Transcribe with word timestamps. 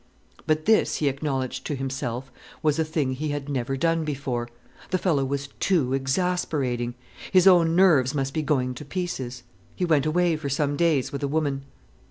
But 0.47 0.65
this, 0.65 0.95
he 0.95 1.07
acknowledged 1.07 1.63
to 1.67 1.75
himself, 1.75 2.31
was 2.63 2.79
a 2.79 2.83
thing 2.83 3.11
he 3.13 3.29
had 3.29 3.47
never 3.47 3.77
done 3.77 4.03
before. 4.03 4.49
The 4.89 4.97
fellow 4.97 5.23
was 5.23 5.49
too 5.59 5.93
exasperating. 5.93 6.95
His 7.31 7.45
own 7.45 7.75
nerves 7.75 8.15
must 8.15 8.33
be 8.33 8.41
going 8.41 8.73
to 8.73 8.83
pieces. 8.83 9.43
He 9.75 9.85
went 9.85 10.07
away 10.07 10.37
for 10.37 10.49
some 10.49 10.75
days 10.75 11.11
with 11.11 11.21
a 11.21 11.27
woman. 11.27 11.65